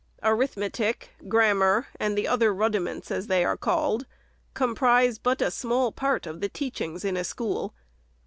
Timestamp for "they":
3.27-3.45